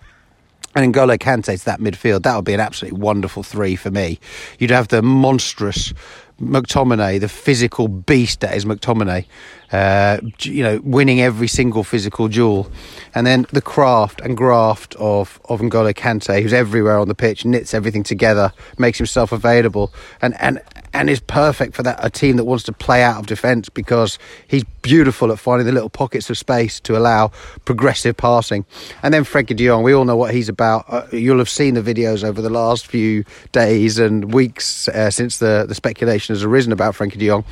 and 0.75 0.95
N'Golo 0.95 1.19
Kante 1.19 1.59
to 1.59 1.65
that 1.65 1.81
midfield, 1.81 2.23
that 2.23 2.37
would 2.37 2.45
be 2.45 2.55
an 2.55 2.61
absolutely 2.61 2.99
wonderful 2.99 3.43
three 3.43 3.77
for 3.77 3.91
me. 3.91 4.19
You'd 4.59 4.71
have 4.71 4.89
the 4.89 5.03
monstrous 5.03 5.93
McTominay, 6.41 7.21
the 7.21 7.29
physical 7.29 7.89
beast 7.89 8.41
that 8.41 8.55
is 8.55 8.65
McTominay, 8.65 9.27
uh, 9.73 10.19
you 10.41 10.63
know, 10.63 10.81
winning 10.83 11.21
every 11.21 11.49
single 11.49 11.85
physical 11.85 12.29
duel. 12.29 12.71
And 13.15 13.27
then 13.27 13.47
the 13.53 13.63
craft 13.63 14.21
and 14.21 14.37
graft 14.37 14.95
of, 14.97 15.41
of 15.49 15.61
N'Golo 15.61 15.95
Kante, 15.95 16.43
who's 16.43 16.53
everywhere 16.53 16.99
on 16.99 17.09
the 17.09 17.15
pitch, 17.15 17.45
knits 17.45 17.75
everything 17.75 18.03
together, 18.03 18.53
makes 18.79 18.99
himself 18.99 19.33
available, 19.33 19.93
and, 20.21 20.35
and, 20.41 20.61
and 20.93 21.09
is 21.09 21.21
perfect 21.21 21.75
for 21.75 21.83
that 21.83 21.99
a 22.05 22.11
team 22.11 22.37
that 22.37 22.45
wants 22.45 22.65
to 22.65 22.73
play 22.73 23.03
out 23.03 23.19
of 23.19 23.27
defence 23.27 23.69
because 23.69 24.19
he's 24.47 24.65
beautiful 24.83 25.33
at 25.33 25.39
finding 25.39 25.67
the 25.67 25.73
little 25.73 25.89
pockets 25.89 26.29
of 26.31 26.37
space 26.37 26.81
to 26.81 26.97
allow 26.97 27.31
progressive 27.65 28.17
passing. 28.17 28.65
And 29.03 29.13
then 29.15 29.25
Frenkie 29.25 29.57
de 29.57 29.67
Jong, 29.67 29.83
we 29.83 29.95
all 29.95 30.05
know 30.05 30.17
what 30.17 30.35
he's 30.35 30.49
about. 30.49 30.85
Uh, 30.89 31.07
you'll 31.13 31.39
have 31.39 31.49
seen 31.49 31.75
the 31.75 31.83
videos 31.83 32.25
over 32.25 32.43
the 32.43 32.51
last 32.51 32.87
few 32.87 33.25
days 33.53 33.99
and 33.99 34.33
weeks 34.33 34.89
uh, 34.89 35.11
since 35.11 35.39
the, 35.39 35.65
the 35.67 35.75
speculation 35.75 36.35
has 36.35 36.45
arisen 36.45 36.73
about 36.73 36.95
Frenkie 36.95 37.19
de 37.19 37.27
Jong 37.27 37.45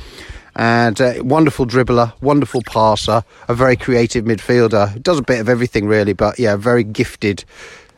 and 0.55 0.99
uh, 0.99 1.13
wonderful 1.19 1.65
dribbler, 1.65 2.13
wonderful 2.21 2.61
passer, 2.61 3.23
a 3.47 3.53
very 3.53 3.75
creative 3.77 4.25
midfielder. 4.25 5.01
Does 5.01 5.19
a 5.19 5.23
bit 5.23 5.39
of 5.39 5.47
everything 5.47 5.87
really, 5.87 6.13
but 6.13 6.39
yeah, 6.39 6.55
very 6.55 6.83
gifted, 6.83 7.45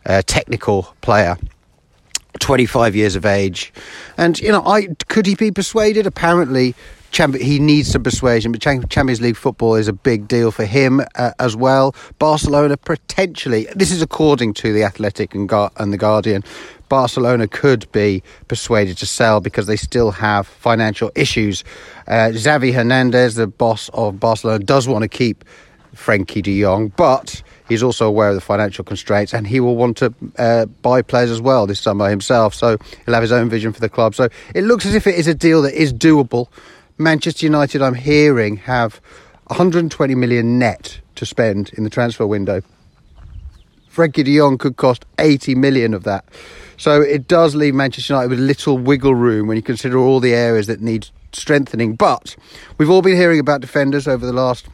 uh, 0.06 0.22
technical 0.26 0.96
player. 1.02 1.38
25 2.40 2.96
years 2.96 3.16
of 3.16 3.26
age, 3.26 3.74
and 4.18 4.40
you 4.40 4.52
know, 4.52 4.64
I 4.66 4.88
could 5.08 5.26
he 5.26 5.36
be 5.36 5.52
persuaded? 5.52 6.08
Apparently, 6.08 6.76
he 7.14 7.60
needs 7.60 7.92
some 7.92 8.02
persuasion, 8.02 8.52
but 8.52 8.62
Champions 8.62 9.22
League 9.22 9.38
football 9.38 9.76
is 9.76 9.88
a 9.88 9.94
big 9.94 10.28
deal 10.28 10.50
for 10.52 10.66
him 10.66 11.00
uh, 11.16 11.32
as 11.40 11.56
well. 11.56 11.96
Barcelona 12.18 12.76
potentially, 12.76 13.68
this 13.76 13.92
is 13.92 14.02
according 14.02 14.56
to 14.56 14.74
the 14.74 14.84
Athletic 14.84 15.36
and, 15.36 15.52
and 15.78 15.94
the 15.94 15.98
Guardian, 15.98 16.44
Barcelona 16.90 17.48
could 17.48 17.92
be 17.92 18.24
persuaded 18.48 18.98
to 18.98 19.06
sell 19.06 19.42
because 19.42 19.68
they 19.68 19.76
still 19.76 20.12
have 20.12 20.48
financial 20.48 21.12
issues. 21.16 21.64
Uh, 22.08 22.32
Xavi 22.34 22.74
Hernandez, 22.74 23.36
the 23.36 23.48
boss 23.48 23.90
of 23.94 24.20
Barcelona, 24.20 24.64
does 24.64 24.88
want 24.88 25.04
to 25.04 25.08
keep 25.08 25.46
Frenkie 25.96 26.42
de 26.42 26.62
Jong, 26.62 26.90
but 26.90 27.44
he's 27.68 27.84
also 27.84 28.08
aware 28.08 28.30
of 28.30 28.36
the 28.36 28.42
financial 28.42 28.84
constraints 28.84 29.34
and 29.34 29.48
he 29.48 29.60
will 29.60 29.76
want 29.76 29.98
to 29.98 30.14
uh, 30.38 30.66
buy 30.66 31.02
players 31.02 31.32
as 31.32 31.42
well 31.42 31.68
this 31.68 31.80
summer 31.80 32.10
himself. 32.10 32.54
So 32.54 32.78
he'll 33.06 33.14
have 33.14 33.24
his 33.24 33.32
own 33.32 33.50
vision 33.50 33.74
for 33.74 33.80
the 33.80 33.90
club. 33.90 34.16
So 34.16 34.30
it 34.54 34.64
looks 34.64 34.86
as 34.86 34.96
if 34.96 35.08
it 35.08 35.16
is 35.16 35.28
a 35.28 35.34
deal 35.34 35.62
that 35.64 35.74
is 35.74 35.94
doable. 35.94 36.48
Manchester 36.98 37.46
United, 37.46 37.82
I'm 37.82 37.96
hearing, 37.96 38.58
have 38.58 39.02
120 39.48 40.16
million 40.16 40.60
net 40.60 41.00
to 41.16 41.26
spend 41.26 41.72
in 41.74 41.84
the 41.84 41.90
transfer 41.90 42.26
window. 42.26 42.62
Frenkie 43.94 44.24
de 44.24 44.38
Jong 44.38 44.58
could 44.58 44.78
cost 44.78 45.06
80 45.20 45.56
million 45.56 45.94
of 45.94 46.04
that. 46.04 46.26
So 46.78 47.02
it 47.02 47.28
does 47.28 47.54
leave 47.54 47.76
Manchester 47.76 48.14
United 48.14 48.30
with 48.30 48.40
little 48.40 48.78
wiggle 48.78 49.14
room 49.14 49.48
when 49.48 49.56
you 49.56 49.62
consider 49.62 49.98
all 49.98 50.20
the 50.20 50.34
areas 50.34 50.68
that 50.68 50.82
need 50.82 51.08
strengthening. 51.32 51.96
But 51.96 52.36
we've 52.78 52.90
all 52.90 53.02
been 53.02 53.16
hearing 53.16 53.40
about 53.40 53.62
defenders 53.62 54.08
over 54.08 54.26
the 54.26 54.34
last 54.34 54.68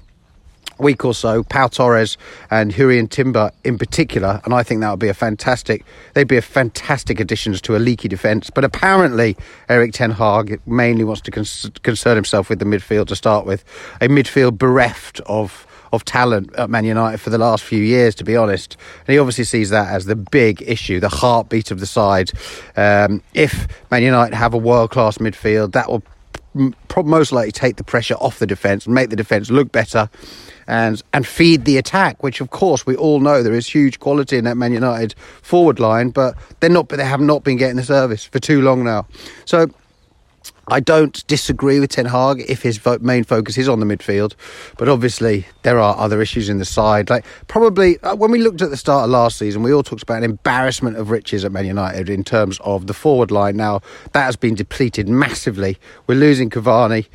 week 0.79 1.05
or 1.05 1.13
so, 1.13 1.43
Pau 1.43 1.67
Torres 1.67 2.17
and 2.49 2.73
Jurrien 2.73 3.09
Timber 3.09 3.51
in 3.63 3.77
particular, 3.77 4.41
and 4.45 4.53
I 4.53 4.63
think 4.63 4.81
that 4.81 4.89
would 4.89 4.99
be 4.99 5.09
a 5.09 5.13
fantastic. 5.13 5.85
They'd 6.13 6.27
be 6.27 6.37
a 6.37 6.41
fantastic 6.41 7.19
additions 7.19 7.61
to 7.61 7.75
a 7.75 7.79
leaky 7.79 8.07
defence. 8.07 8.49
But 8.49 8.63
apparently, 8.63 9.37
Erik 9.67 9.93
Ten 9.93 10.11
Hag 10.11 10.59
mainly 10.65 11.03
wants 11.03 11.21
to 11.21 11.31
concern 11.31 12.15
himself 12.15 12.49
with 12.49 12.59
the 12.59 12.65
midfield 12.65 13.07
to 13.07 13.15
start 13.15 13.45
with, 13.45 13.63
a 14.01 14.07
midfield 14.07 14.57
bereft 14.57 15.19
of 15.25 15.65
of 15.91 16.05
talent 16.05 16.53
at 16.55 16.69
Man 16.69 16.85
United 16.85 17.19
for 17.19 17.29
the 17.29 17.37
last 17.37 17.63
few 17.63 17.81
years, 17.81 18.13
to 18.15 18.23
be 18.23 18.35
honest. 18.35 18.77
And 19.07 19.13
he 19.13 19.19
obviously 19.19 19.43
sees 19.43 19.69
that 19.71 19.91
as 19.91 20.05
the 20.05 20.15
big 20.15 20.61
issue, 20.61 20.99
the 20.99 21.09
heartbeat 21.09 21.71
of 21.71 21.79
the 21.79 21.87
side. 21.87 22.31
Um, 22.75 23.23
if 23.33 23.67
Man 23.89 24.03
United 24.03 24.35
have 24.35 24.53
a 24.53 24.57
world 24.57 24.91
class 24.91 25.17
midfield, 25.17 25.71
that 25.73 25.89
will 25.89 26.03
most 27.03 27.31
likely 27.31 27.51
take 27.51 27.77
the 27.77 27.83
pressure 27.83 28.15
off 28.15 28.39
the 28.39 28.47
defence 28.47 28.85
and 28.85 28.95
make 28.95 29.09
the 29.09 29.15
defence 29.15 29.49
look 29.49 29.71
better 29.71 30.09
and 30.69 31.01
and 31.13 31.25
feed 31.27 31.65
the 31.65 31.77
attack, 31.77 32.23
which 32.23 32.39
of 32.39 32.51
course 32.51 32.85
we 32.85 32.95
all 32.95 33.19
know 33.19 33.43
there 33.43 33.53
is 33.53 33.67
huge 33.67 33.99
quality 33.99 34.37
in 34.37 34.45
that 34.45 34.55
Man 34.55 34.71
United 34.71 35.15
forward 35.41 35.79
line, 35.79 36.11
but 36.11 36.35
they're 36.59 36.69
not, 36.69 36.87
but 36.87 36.97
they 36.97 37.05
have 37.05 37.21
not 37.21 37.43
been 37.43 37.57
getting 37.57 37.75
the 37.75 37.83
service 37.83 38.23
for 38.23 38.39
too 38.39 38.61
long 38.61 38.83
now. 38.83 39.07
So 39.45 39.67
I 40.67 40.79
don't 40.79 41.25
disagree 41.25 41.79
with 41.79 41.89
Ten 41.89 42.05
Hag 42.05 42.45
if 42.47 42.61
his 42.61 42.79
main 43.01 43.23
focus 43.23 43.57
is 43.57 43.67
on 43.67 43.79
the 43.79 43.85
midfield, 43.85 44.35
but 44.77 44.87
obviously 44.87 45.47
there 45.63 45.79
are 45.79 45.97
other 45.97 46.21
issues 46.21 46.47
in 46.47 46.59
the 46.59 46.65
side. 46.65 47.09
Like 47.09 47.25
probably 47.47 47.99
uh, 48.01 48.15
when 48.15 48.29
we 48.29 48.39
looked 48.39 48.61
at 48.61 48.69
the 48.69 48.77
start 48.77 49.05
of 49.05 49.09
last 49.09 49.39
season, 49.39 49.63
we 49.63 49.73
all 49.73 49.83
talked 49.83 50.03
about 50.03 50.19
an 50.19 50.23
embarrassment 50.23 50.97
of 50.97 51.09
riches 51.09 51.43
at 51.43 51.51
Man 51.51 51.65
United 51.65 52.09
in 52.09 52.23
terms 52.23 52.59
of 52.63 52.85
the 52.85 52.93
forward 52.93 53.31
line. 53.31 53.57
Now 53.57 53.81
that 54.13 54.25
has 54.25 54.35
been 54.35 54.53
depleted 54.53 55.09
massively. 55.09 55.77
We're 56.05 56.15
losing 56.19 56.51
Cavani. 56.51 57.07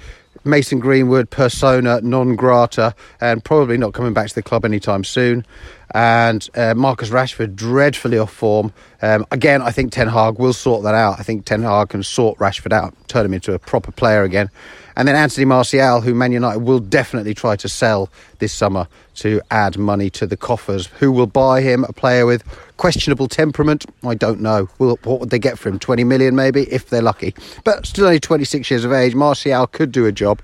Mason 0.44 0.78
Greenwood, 0.78 1.30
persona 1.30 2.00
non 2.02 2.36
grata, 2.36 2.94
and 3.20 3.42
probably 3.42 3.76
not 3.76 3.94
coming 3.94 4.12
back 4.12 4.28
to 4.28 4.34
the 4.34 4.42
club 4.42 4.64
anytime 4.64 5.04
soon. 5.04 5.46
And 5.92 6.48
uh, 6.54 6.74
Marcus 6.74 7.10
Rashford 7.10 7.54
dreadfully 7.54 8.18
off 8.18 8.32
form. 8.32 8.72
Um, 9.02 9.26
again, 9.30 9.62
I 9.62 9.70
think 9.70 9.92
Ten 9.92 10.08
Hag 10.08 10.38
will 10.38 10.52
sort 10.52 10.82
that 10.84 10.94
out. 10.94 11.20
I 11.20 11.22
think 11.22 11.44
Ten 11.44 11.62
Hag 11.62 11.90
can 11.90 12.02
sort 12.02 12.38
Rashford 12.38 12.72
out, 12.72 12.94
turn 13.08 13.26
him 13.26 13.34
into 13.34 13.52
a 13.54 13.58
proper 13.58 13.92
player 13.92 14.22
again. 14.22 14.50
And 14.96 15.08
then 15.08 15.16
Anthony 15.16 15.44
Martial, 15.44 16.00
who 16.00 16.14
Man 16.14 16.30
United 16.30 16.60
will 16.60 16.78
definitely 16.78 17.34
try 17.34 17.56
to 17.56 17.68
sell 17.68 18.08
this 18.38 18.52
summer 18.52 18.86
to 19.16 19.40
add 19.50 19.76
money 19.76 20.08
to 20.10 20.26
the 20.26 20.36
coffers. 20.36 20.86
Who 20.98 21.10
will 21.10 21.26
buy 21.26 21.62
him? 21.62 21.84
A 21.84 21.92
player 21.92 22.26
with 22.26 22.44
questionable 22.76 23.26
temperament? 23.26 23.86
I 24.04 24.14
don't 24.14 24.40
know. 24.40 24.68
What 24.78 25.04
would 25.04 25.30
they 25.30 25.38
get 25.38 25.58
for 25.58 25.68
him? 25.68 25.78
20 25.80 26.04
million 26.04 26.36
maybe, 26.36 26.62
if 26.72 26.90
they're 26.90 27.02
lucky. 27.02 27.34
But 27.64 27.86
still 27.86 28.06
only 28.06 28.20
26 28.20 28.70
years 28.70 28.84
of 28.84 28.92
age. 28.92 29.14
Martial 29.14 29.66
could 29.66 29.90
do 29.90 30.06
a 30.06 30.12
job. 30.12 30.40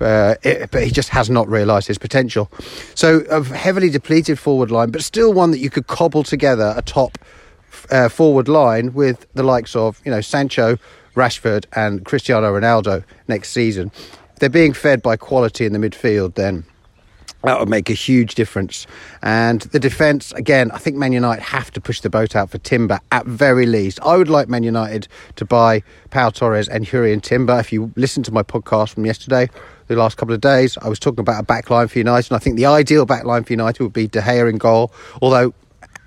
Uh, 0.00 0.34
it, 0.42 0.70
but 0.70 0.84
he 0.84 0.90
just 0.90 1.08
has 1.08 1.30
not 1.30 1.48
realised 1.48 1.86
his 1.88 1.98
potential. 1.98 2.50
So, 2.94 3.20
a 3.30 3.42
heavily 3.42 3.88
depleted 3.88 4.38
forward 4.38 4.70
line, 4.70 4.90
but 4.90 5.02
still 5.02 5.32
one 5.32 5.52
that 5.52 5.58
you 5.58 5.70
could 5.70 5.86
cobble 5.86 6.22
together 6.22 6.74
a 6.76 6.82
top 6.82 7.18
uh, 7.90 8.08
forward 8.08 8.48
line 8.48 8.92
with 8.92 9.26
the 9.34 9.42
likes 9.42 9.74
of, 9.74 10.00
you 10.04 10.10
know, 10.10 10.20
Sancho, 10.20 10.76
Rashford, 11.14 11.64
and 11.72 12.04
Cristiano 12.04 12.52
Ronaldo 12.52 13.04
next 13.28 13.50
season. 13.50 13.90
If 14.34 14.40
they're 14.40 14.50
being 14.50 14.74
fed 14.74 15.00
by 15.02 15.16
quality 15.16 15.64
in 15.64 15.72
the 15.72 15.78
midfield, 15.78 16.34
then 16.34 16.64
that 17.42 17.60
would 17.60 17.68
make 17.68 17.88
a 17.88 17.94
huge 17.94 18.34
difference. 18.34 18.86
And 19.22 19.60
the 19.62 19.78
defence, 19.78 20.32
again, 20.32 20.70
I 20.72 20.78
think 20.78 20.96
Man 20.96 21.12
United 21.12 21.42
have 21.42 21.70
to 21.72 21.80
push 21.80 22.00
the 22.00 22.10
boat 22.10 22.34
out 22.34 22.50
for 22.50 22.58
Timber 22.58 22.98
at 23.12 23.24
very 23.24 23.66
least. 23.66 24.00
I 24.02 24.16
would 24.16 24.28
like 24.28 24.48
Man 24.48 24.62
United 24.62 25.08
to 25.36 25.44
buy 25.44 25.82
Pau 26.10 26.30
Torres 26.30 26.68
and 26.68 26.84
Jurrien 26.84 27.22
Timber. 27.22 27.58
If 27.58 27.72
you 27.72 27.92
listen 27.96 28.22
to 28.24 28.32
my 28.32 28.42
podcast 28.42 28.94
from 28.94 29.06
yesterday, 29.06 29.48
the 29.88 29.96
last 29.96 30.16
couple 30.16 30.34
of 30.34 30.40
days, 30.40 30.76
I 30.78 30.88
was 30.88 30.98
talking 30.98 31.20
about 31.20 31.42
a 31.42 31.46
backline 31.46 31.90
for 31.90 31.98
United. 31.98 32.30
And 32.30 32.36
I 32.36 32.38
think 32.38 32.56
the 32.56 32.66
ideal 32.66 33.06
backline 33.06 33.46
for 33.46 33.52
United 33.52 33.82
would 33.82 33.92
be 33.92 34.06
De 34.06 34.20
Gea 34.20 34.48
in 34.48 34.58
goal. 34.58 34.92
Although, 35.22 35.54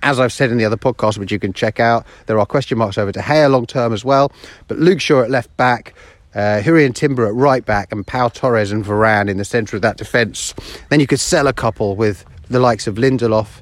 as 0.01 0.19
I've 0.19 0.33
said 0.33 0.51
in 0.51 0.57
the 0.57 0.65
other 0.65 0.77
podcast, 0.77 1.17
which 1.17 1.31
you 1.31 1.39
can 1.39 1.53
check 1.53 1.79
out, 1.79 2.05
there 2.25 2.39
are 2.39 2.45
question 2.45 2.77
marks 2.77 2.98
over 2.98 3.12
De 3.12 3.21
Gea 3.21 3.50
long 3.50 3.65
term 3.65 3.93
as 3.93 4.03
well. 4.05 4.31
But 4.67 4.79
Luke 4.79 5.01
Shaw 5.01 5.21
at 5.21 5.29
left 5.29 5.55
back, 5.57 5.93
uh, 6.36 6.62
Jurrien 6.63 6.93
Timber 6.93 7.25
at 7.27 7.33
right 7.33 7.65
back 7.65 7.91
and 7.91 8.05
Pau 8.05 8.29
Torres 8.29 8.71
and 8.71 8.86
Varane 8.86 9.29
in 9.29 9.38
the 9.38 9.45
centre 9.45 9.75
of 9.75 9.81
that 9.81 9.98
defence. 9.98 10.53
Then 10.89 11.00
you 11.00 11.07
could 11.07 11.19
sell 11.19 11.48
a 11.48 11.53
couple 11.53 11.95
with 11.95 12.25
the 12.50 12.59
likes 12.59 12.88
of 12.88 12.95
Lindelof 12.95 13.62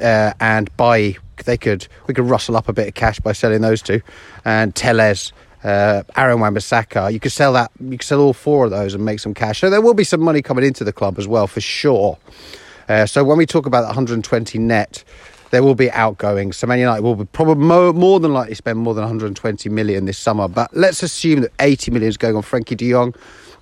uh, 0.00 0.32
and 0.40 0.74
buy. 0.76 1.16
They 1.44 1.56
could 1.56 1.88
we 2.06 2.14
could 2.14 2.26
rustle 2.26 2.56
up 2.56 2.68
a 2.68 2.72
bit 2.72 2.86
of 2.86 2.94
cash 2.94 3.18
by 3.18 3.32
selling 3.32 3.62
those 3.62 3.82
two, 3.82 4.00
and 4.44 4.74
Telles. 4.74 5.32
Uh, 5.64 6.02
Aaron 6.16 6.40
Wan-Bissaka, 6.40 7.12
you 7.12 7.20
could 7.20 7.32
sell 7.32 7.52
that. 7.52 7.70
You 7.80 7.98
could 7.98 8.02
sell 8.02 8.20
all 8.20 8.32
four 8.32 8.64
of 8.64 8.70
those 8.70 8.94
and 8.94 9.04
make 9.04 9.20
some 9.20 9.34
cash. 9.34 9.60
So 9.60 9.70
there 9.70 9.80
will 9.80 9.94
be 9.94 10.04
some 10.04 10.20
money 10.20 10.42
coming 10.42 10.64
into 10.64 10.84
the 10.84 10.92
club 10.92 11.18
as 11.18 11.28
well, 11.28 11.46
for 11.46 11.60
sure. 11.60 12.18
Uh, 12.88 13.06
so 13.06 13.22
when 13.24 13.38
we 13.38 13.46
talk 13.46 13.66
about 13.66 13.84
120 13.84 14.58
net, 14.58 15.04
there 15.50 15.62
will 15.62 15.74
be 15.74 15.90
outgoing. 15.92 16.52
So 16.52 16.66
Man 16.66 16.78
United 16.78 17.02
will 17.02 17.24
probably 17.26 17.62
more, 17.64 17.92
more 17.92 18.18
than 18.18 18.32
likely 18.32 18.54
spend 18.54 18.78
more 18.78 18.94
than 18.94 19.02
120 19.02 19.68
million 19.68 20.06
this 20.06 20.18
summer. 20.18 20.48
But 20.48 20.74
let's 20.74 21.02
assume 21.02 21.42
that 21.42 21.52
80 21.60 21.92
million 21.92 22.08
is 22.08 22.16
going 22.16 22.36
on 22.36 22.42
Frenkie 22.42 22.76
De 22.76 22.90
Jong. 22.90 23.14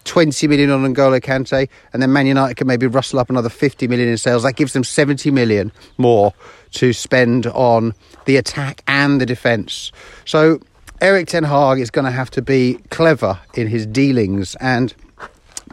20 0.05 0.49
million 0.49 0.71
on 0.71 0.83
N'Golo 0.83 1.21
Kante, 1.21 1.69
and 1.93 2.03
then 2.03 2.11
Man 2.11 2.27
United 2.27 2.57
can 2.57 2.67
maybe 2.67 2.87
rustle 2.87 3.19
up 3.19 3.29
another 3.29 3.51
50 3.51 3.87
million 3.87 4.09
in 4.09 4.17
sales. 4.17 4.45
That 4.45 4.57
gives 4.57 4.73
them 4.73 4.83
70 4.83 5.31
million 5.31 5.71
more 5.99 6.33
to 6.73 6.95
spend 6.95 7.47
on 7.49 7.93
the 8.25 8.37
attack 8.37 8.83
and 8.87 9.21
the 9.21 9.27
defence. 9.27 9.93
So 10.25 10.61
Erik 11.01 11.29
Ten 11.29 11.45
Hag 11.45 11.79
is 11.79 11.91
going 11.91 12.05
to 12.05 12.11
have 12.11 12.31
to 12.33 12.43
be 12.43 12.79
clever 12.91 13.39
in 13.55 13.69
his 13.69 13.87
dealings, 13.87 14.55
and 14.57 14.93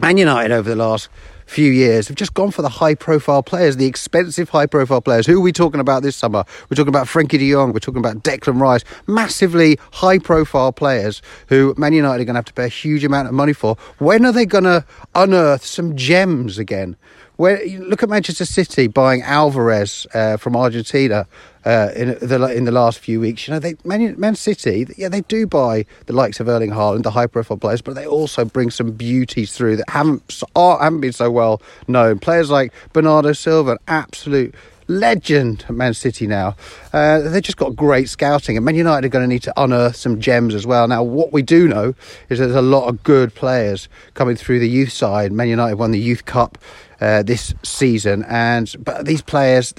Man 0.00 0.16
United 0.16 0.54
over 0.54 0.70
the 0.70 0.76
last 0.76 1.10
few 1.44 1.70
years 1.70 2.08
have 2.08 2.16
just 2.16 2.32
gone 2.32 2.50
for 2.50 2.62
the 2.62 2.70
high 2.70 2.94
profile 2.94 3.42
players, 3.42 3.76
the 3.76 3.84
expensive 3.84 4.48
high 4.48 4.64
profile 4.64 5.02
players. 5.02 5.26
Who 5.26 5.38
are 5.38 5.42
we 5.42 5.52
talking 5.52 5.80
about 5.80 6.02
this 6.02 6.16
summer? 6.16 6.44
We're 6.70 6.76
talking 6.76 6.88
about 6.88 7.08
Frenkie 7.08 7.38
de 7.38 7.50
Jong, 7.50 7.74
we're 7.74 7.78
talking 7.78 7.98
about 7.98 8.22
Declan 8.22 8.58
Rice, 8.58 8.84
massively 9.06 9.78
high 9.92 10.18
profile 10.18 10.72
players 10.72 11.20
who 11.48 11.74
Man 11.76 11.92
United 11.92 12.22
are 12.22 12.24
going 12.24 12.34
to 12.34 12.38
have 12.38 12.46
to 12.46 12.54
pay 12.54 12.64
a 12.64 12.68
huge 12.68 13.04
amount 13.04 13.28
of 13.28 13.34
money 13.34 13.52
for. 13.52 13.76
When 13.98 14.24
are 14.24 14.32
they 14.32 14.46
going 14.46 14.64
to 14.64 14.86
unearth 15.14 15.62
some 15.62 15.94
gems 15.94 16.56
again? 16.56 16.96
Where 17.36 17.64
look 17.66 18.02
at 18.02 18.08
Manchester 18.08 18.46
City 18.46 18.86
buying 18.86 19.22
Alvarez 19.22 20.06
uh, 20.14 20.38
from 20.38 20.56
Argentina 20.56 21.26
uh, 21.68 21.92
in 21.94 22.16
the 22.22 22.52
in 22.56 22.64
the 22.64 22.72
last 22.72 22.98
few 22.98 23.20
weeks. 23.20 23.46
You 23.46 23.52
know, 23.52 23.60
they 23.60 23.76
Man, 23.84 24.18
Man 24.18 24.34
City, 24.34 24.86
yeah, 24.96 25.10
they 25.10 25.20
do 25.20 25.46
buy 25.46 25.84
the 26.06 26.14
likes 26.14 26.40
of 26.40 26.48
Erling 26.48 26.70
Haaland, 26.70 27.02
the 27.02 27.10
high 27.10 27.26
profile 27.26 27.58
players, 27.58 27.82
but 27.82 27.94
they 27.94 28.06
also 28.06 28.46
bring 28.46 28.70
some 28.70 28.92
beauties 28.92 29.52
through 29.52 29.76
that 29.76 29.90
haven't 29.90 30.42
are, 30.56 30.82
haven't 30.82 31.00
been 31.00 31.12
so 31.12 31.30
well 31.30 31.60
known. 31.86 32.20
Players 32.20 32.48
like 32.48 32.72
Bernardo 32.94 33.34
Silva, 33.34 33.76
absolute 33.86 34.54
legend 34.88 35.64
at 35.68 35.74
Man 35.74 35.94
City 35.94 36.26
now. 36.26 36.56
Uh, 36.92 37.20
they've 37.20 37.42
just 37.42 37.58
got 37.58 37.76
great 37.76 38.08
scouting, 38.08 38.56
and 38.56 38.64
Man 38.64 38.74
United 38.74 39.06
are 39.06 39.10
going 39.10 39.24
to 39.24 39.28
need 39.28 39.42
to 39.42 39.52
unearth 39.56 39.96
some 39.96 40.20
gems 40.20 40.54
as 40.54 40.66
well. 40.66 40.88
Now, 40.88 41.02
what 41.02 41.32
we 41.32 41.42
do 41.42 41.68
know 41.68 41.94
is 42.28 42.38
there's 42.38 42.54
a 42.54 42.62
lot 42.62 42.88
of 42.88 43.02
good 43.02 43.34
players 43.34 43.88
coming 44.14 44.36
through 44.36 44.58
the 44.58 44.68
youth 44.68 44.92
side. 44.92 45.30
Man 45.30 45.48
United 45.48 45.76
won 45.76 45.92
the 45.92 46.00
Youth 46.00 46.24
Cup 46.24 46.58
uh, 47.00 47.22
this 47.22 47.54
season. 47.62 48.24
And 48.28 48.74
but 48.78 49.06
these 49.06 49.22
players, 49.22 49.72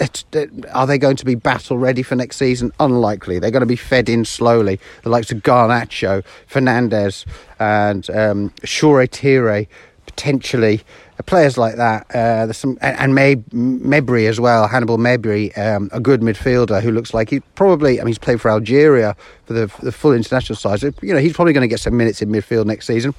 are 0.74 0.88
they 0.88 0.98
going 0.98 1.18
to 1.18 1.25
be 1.25 1.36
battle 1.36 1.78
ready 1.78 2.04
for 2.04 2.16
next 2.16 2.38
season? 2.38 2.72
Unlikely. 2.80 3.39
They're 3.39 3.51
going 3.51 3.62
to 3.62 3.66
be 3.66 3.75
fed 3.75 4.10
in 4.10 4.25
slowly. 4.25 4.80
The 5.04 5.10
likes 5.10 5.32
of 5.32 5.39
Garnacho, 5.39 6.24
Fernandez, 6.48 7.25
and 7.60 8.10
um, 8.12 8.50
Shoretire, 8.62 9.68
potentially 10.06 10.82
players 11.26 11.58
like 11.58 11.76
that. 11.76 12.06
Uh, 12.10 12.46
there's 12.46 12.58
some 12.58 12.78
and, 12.82 13.18
and 13.18 13.44
Mejbri 13.54 14.28
as 14.28 14.40
well. 14.40 14.68
Hannibal 14.68 14.98
Mejbri, 14.98 15.58
um, 15.58 15.90
a 15.92 16.00
good 16.00 16.22
midfielder 16.22 16.82
who 16.82 16.92
looks 16.92 17.14
like 17.14 17.30
he 17.30 17.40
probably. 17.56 18.00
I 18.00 18.04
mean, 18.04 18.08
he's 18.08 18.20
played 18.20 18.42
for 18.42 18.52
Algeria 18.52 19.16
for 19.46 19.54
the, 19.54 19.72
the 19.82 19.92
full 19.92 20.14
international 20.14 20.56
side. 20.56 20.82
You 21.02 21.14
know, 21.14 21.20
he's 21.20 21.34
probably 21.34 21.54
going 21.54 21.62
to 21.62 21.68
get 21.68 21.80
some 21.80 21.98
minutes 21.98 22.22
in 22.22 22.30
midfield 22.30 22.66
next 22.66 22.88
season. 22.88 23.14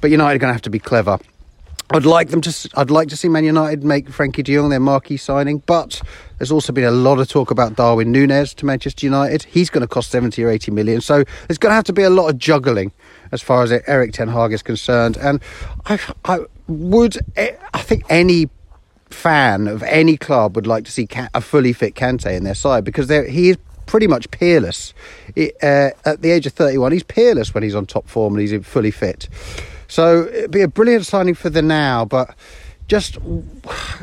But 0.00 0.10
United 0.10 0.36
are 0.36 0.38
going 0.38 0.50
to 0.50 0.54
have 0.54 0.62
to 0.62 0.70
be 0.70 0.78
clever. 0.78 1.18
I'd 1.92 2.06
like 2.06 2.28
them 2.28 2.40
to. 2.42 2.70
I'd 2.76 2.90
like 2.90 3.08
to 3.08 3.16
see 3.16 3.28
Man 3.28 3.42
United 3.42 3.82
make 3.82 4.06
Frenkie 4.06 4.44
De 4.44 4.54
Jong 4.54 4.70
their 4.70 4.78
marquee 4.78 5.16
signing, 5.16 5.58
but 5.66 6.00
there's 6.38 6.52
also 6.52 6.72
been 6.72 6.84
a 6.84 6.92
lot 6.92 7.18
of 7.18 7.28
talk 7.28 7.50
about 7.50 7.74
Darwin 7.74 8.12
Nunez 8.12 8.54
to 8.54 8.66
Manchester 8.66 9.06
United. 9.06 9.42
He's 9.42 9.70
going 9.70 9.80
to 9.80 9.88
cost 9.88 10.12
70 10.12 10.42
or 10.44 10.50
80 10.50 10.70
million, 10.70 11.00
so 11.00 11.24
there's 11.48 11.58
going 11.58 11.72
to 11.72 11.74
have 11.74 11.84
to 11.84 11.92
be 11.92 12.02
a 12.02 12.10
lot 12.10 12.28
of 12.28 12.38
juggling 12.38 12.92
as 13.32 13.42
far 13.42 13.64
as 13.64 13.72
Erik 13.72 14.12
Ten 14.12 14.28
Hag 14.28 14.52
is 14.52 14.62
concerned. 14.62 15.16
And 15.16 15.40
I, 15.86 15.98
I 16.24 16.38
would, 16.70 17.18
eh, 17.36 17.54
I 17.74 17.82
think 17.82 18.04
any 18.08 18.48
fan 19.10 19.66
of 19.66 19.82
any 19.82 20.16
club 20.16 20.56
would 20.56 20.66
like 20.66 20.84
to 20.84 20.92
see 20.92 21.08
a 21.34 21.40
fully 21.40 21.72
fit 21.72 21.94
Kante 21.94 22.34
in 22.34 22.44
their 22.44 22.54
side 22.54 22.84
because 22.84 23.08
he 23.08 23.50
is 23.50 23.58
pretty 23.86 24.06
much 24.06 24.30
peerless. 24.30 24.94
It, 25.34 25.56
uh, 25.62 25.90
at 26.04 26.22
the 26.22 26.30
age 26.30 26.46
of 26.46 26.52
31, 26.52 26.92
he's 26.92 27.02
peerless 27.02 27.52
when 27.52 27.62
he's 27.62 27.74
on 27.74 27.86
top 27.86 28.08
form 28.08 28.34
and 28.34 28.40
he's 28.40 28.64
fully 28.64 28.92
fit. 28.92 29.28
So 29.88 30.28
it'd 30.28 30.52
be 30.52 30.60
a 30.60 30.68
brilliant 30.68 31.06
signing 31.06 31.34
for 31.34 31.50
the 31.50 31.62
now, 31.62 32.04
but 32.04 32.34
just 32.90 33.18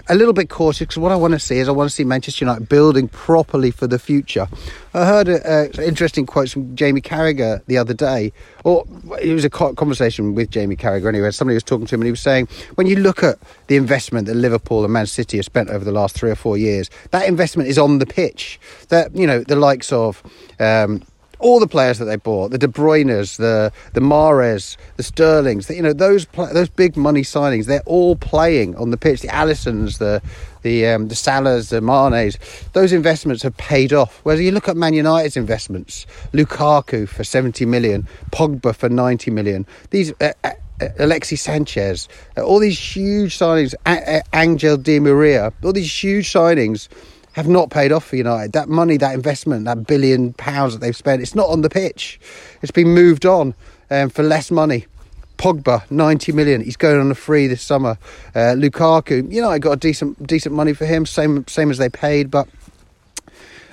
a 0.07 0.15
little 0.15 0.31
bit 0.31 0.49
cautious 0.49 0.79
because 0.79 0.97
what 0.97 1.11
I 1.11 1.17
want 1.17 1.33
to 1.33 1.39
see 1.39 1.57
is 1.57 1.67
I 1.67 1.73
want 1.73 1.89
to 1.89 1.93
see 1.93 2.05
Manchester 2.05 2.45
United 2.45 2.69
building 2.69 3.09
properly 3.09 3.69
for 3.69 3.85
the 3.85 3.99
future. 3.99 4.47
I 4.93 5.05
heard 5.05 5.27
an 5.27 5.83
interesting 5.83 6.25
quote 6.25 6.49
from 6.51 6.73
Jamie 6.73 7.01
Carragher 7.01 7.61
the 7.65 7.77
other 7.77 7.93
day, 7.93 8.31
or 8.63 8.85
it 9.21 9.33
was 9.33 9.43
a 9.43 9.49
conversation 9.49 10.35
with 10.35 10.51
Jamie 10.51 10.77
Carragher 10.77 11.09
anyway. 11.09 11.31
Somebody 11.31 11.55
was 11.55 11.65
talking 11.65 11.85
to 11.85 11.95
him 11.95 12.01
and 12.01 12.05
he 12.05 12.11
was 12.11 12.21
saying, 12.21 12.47
when 12.75 12.87
you 12.87 12.95
look 12.95 13.23
at 13.23 13.37
the 13.67 13.75
investment 13.75 14.25
that 14.27 14.35
Liverpool 14.35 14.85
and 14.85 14.93
Man 14.93 15.05
City 15.05 15.35
have 15.35 15.45
spent 15.45 15.69
over 15.69 15.83
the 15.83 15.91
last 15.91 16.15
three 16.15 16.31
or 16.31 16.35
four 16.35 16.57
years, 16.57 16.89
that 17.11 17.27
investment 17.27 17.67
is 17.67 17.77
on 17.77 17.99
the 17.99 18.05
pitch. 18.05 18.57
That, 18.87 19.13
you 19.13 19.27
know, 19.27 19.43
the 19.43 19.57
likes 19.57 19.91
of. 19.91 20.23
Um, 20.61 21.03
all 21.39 21.59
the 21.59 21.67
players 21.67 21.99
that 21.99 22.05
they 22.05 22.15
bought, 22.15 22.51
the 22.51 22.57
De 22.57 22.67
Bruyne's, 22.67 23.37
the 23.37 23.71
the 23.93 23.99
Mahrez, 23.99 24.77
the 24.95 25.03
Sterlings, 25.03 25.67
the, 25.67 25.75
you 25.75 25.81
know 25.81 25.93
those 25.93 26.25
those 26.53 26.69
big 26.69 26.97
money 26.97 27.21
signings, 27.21 27.65
they're 27.65 27.81
all 27.85 28.15
playing 28.15 28.75
on 28.75 28.91
the 28.91 28.97
pitch. 28.97 29.21
The 29.21 29.27
Alissons, 29.29 29.99
the 29.99 30.21
the 30.61 30.87
um, 30.87 31.07
the 31.07 31.15
Salahs, 31.15 31.69
the 31.69 31.81
Manes, 31.81 32.37
those 32.73 32.93
investments 32.93 33.43
have 33.43 33.55
paid 33.57 33.93
off. 33.93 34.19
Whereas 34.23 34.41
you 34.41 34.51
look 34.51 34.67
at 34.67 34.77
Man 34.77 34.93
United's 34.93 35.37
investments, 35.37 36.05
Lukaku 36.33 37.07
for 37.07 37.23
seventy 37.23 37.65
million, 37.65 38.07
Pogba 38.31 38.75
for 38.75 38.89
ninety 38.89 39.31
million, 39.31 39.65
these. 39.91 40.13
Uh, 40.21 40.33
uh, 40.43 40.51
Alexis 40.99 41.41
Sanchez, 41.41 42.07
uh, 42.37 42.43
all 42.43 42.59
these 42.59 42.77
huge 42.77 43.35
signings, 43.35 43.73
Angel 44.31 44.77
Di 44.77 44.99
Maria, 44.99 45.51
all 45.63 45.73
these 45.73 46.03
huge 46.03 46.31
signings 46.31 46.87
have 47.37 47.47
not 47.47 47.69
paid 47.69 47.91
off 47.91 48.03
for 48.03 48.15
United. 48.15 48.53
That 48.53 48.67
money, 48.67 48.97
that 48.97 49.13
investment, 49.13 49.65
that 49.65 49.85
billion 49.85 50.33
pounds 50.33 50.73
that 50.73 50.79
they've 50.79 50.95
spent, 50.95 51.21
it's 51.21 51.35
not 51.35 51.47
on 51.49 51.61
the 51.61 51.69
pitch. 51.69 52.19
It's 52.63 52.71
been 52.71 52.87
moved 52.87 53.27
on 53.27 53.53
um, 53.91 54.09
for 54.09 54.23
less 54.23 54.49
money. 54.49 54.87
Pogba, 55.37 55.89
90 55.91 56.31
million. 56.31 56.61
He's 56.61 56.77
going 56.77 56.99
on 56.99 57.11
a 57.11 57.15
free 57.15 57.45
this 57.45 57.61
summer. 57.61 57.99
Uh, 58.33 58.55
Lukaku, 58.57 59.29
know, 59.39 59.51
I 59.51 59.59
got 59.59 59.73
a 59.73 59.75
decent 59.75 60.25
decent 60.25 60.55
money 60.55 60.73
for 60.73 60.87
him, 60.87 61.05
same 61.05 61.45
same 61.47 61.69
as 61.69 61.77
they 61.77 61.89
paid, 61.89 62.31
but 62.31 62.47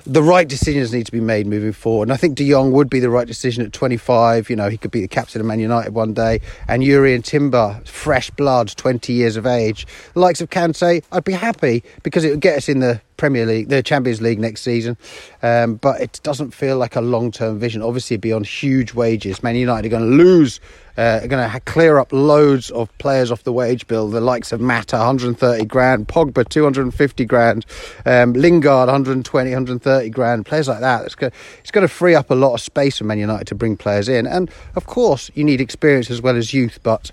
the 0.06 0.22
right 0.22 0.46
decisions 0.46 0.92
need 0.92 1.06
to 1.06 1.12
be 1.12 1.20
made 1.20 1.46
moving 1.46 1.72
forward. 1.72 2.08
And 2.08 2.12
I 2.12 2.16
think 2.16 2.36
De 2.36 2.50
Jong 2.50 2.72
would 2.72 2.90
be 2.90 3.00
the 3.00 3.08
right 3.08 3.26
decision 3.26 3.64
at 3.64 3.72
25. 3.72 4.50
You 4.50 4.56
know, 4.56 4.68
he 4.68 4.76
could 4.76 4.90
be 4.90 5.00
the 5.00 5.08
captain 5.08 5.40
of 5.40 5.46
Man 5.46 5.60
United 5.60 5.94
one 5.94 6.12
day. 6.12 6.40
And 6.68 6.82
Jurrien 6.82 7.24
Timber, 7.24 7.80
fresh 7.86 8.28
blood, 8.30 8.68
20 8.76 9.14
years 9.14 9.36
of 9.36 9.46
age. 9.46 9.86
The 10.12 10.20
likes 10.20 10.42
of 10.42 10.50
Kante, 10.50 11.02
I'd 11.10 11.24
be 11.24 11.32
happy 11.32 11.82
because 12.02 12.24
it 12.24 12.30
would 12.30 12.40
get 12.40 12.58
us 12.58 12.68
in 12.68 12.80
the 12.80 13.00
Premier 13.16 13.46
League, 13.46 13.68
the 13.68 13.82
Champions 13.82 14.20
League 14.20 14.38
next 14.38 14.62
season, 14.62 14.96
um, 15.42 15.76
but 15.76 16.00
it 16.00 16.20
doesn't 16.22 16.52
feel 16.52 16.76
like 16.76 16.96
a 16.96 17.00
long 17.00 17.30
term 17.30 17.58
vision. 17.58 17.82
Obviously, 17.82 18.16
beyond 18.16 18.46
huge 18.46 18.94
wages, 18.94 19.42
Man 19.42 19.56
United 19.56 19.86
are 19.86 19.90
going 19.90 20.10
to 20.10 20.16
lose, 20.16 20.60
uh, 20.96 21.20
are 21.22 21.28
going 21.28 21.50
to 21.50 21.60
clear 21.60 21.98
up 21.98 22.12
loads 22.12 22.70
of 22.70 22.96
players 22.98 23.30
off 23.30 23.44
the 23.44 23.52
wage 23.52 23.86
bill. 23.86 24.08
The 24.08 24.20
likes 24.20 24.52
of 24.52 24.60
Mata, 24.60 24.96
130 24.96 25.64
grand, 25.66 26.08
Pogba, 26.08 26.48
250 26.48 27.24
grand, 27.24 27.66
um, 28.06 28.32
Lingard, 28.32 28.88
120, 28.88 29.50
130 29.50 30.10
grand, 30.10 30.46
players 30.46 30.68
like 30.68 30.80
that. 30.80 31.04
It's 31.04 31.14
going, 31.14 31.32
it's 31.60 31.70
going 31.70 31.86
to 31.86 31.92
free 31.92 32.14
up 32.14 32.30
a 32.30 32.34
lot 32.34 32.54
of 32.54 32.60
space 32.60 32.98
for 32.98 33.04
Man 33.04 33.18
United 33.18 33.46
to 33.48 33.54
bring 33.54 33.76
players 33.76 34.08
in, 34.08 34.26
and 34.26 34.50
of 34.76 34.86
course, 34.86 35.30
you 35.34 35.44
need 35.44 35.60
experience 35.60 36.10
as 36.10 36.20
well 36.20 36.36
as 36.36 36.52
youth, 36.52 36.78
but. 36.82 37.12